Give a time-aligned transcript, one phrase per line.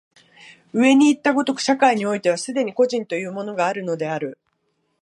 [0.73, 4.39] 上にいった如く、社会においては既に個人というものがあるのである。